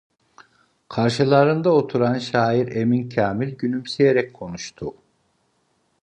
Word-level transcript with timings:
Karşılarında 0.89 1.73
oturan 1.73 2.19
şair 2.19 2.75
Emin 2.75 3.09
Kâmil 3.09 3.55
gülümseyerek 3.55 4.33
konuştu: 4.33 4.93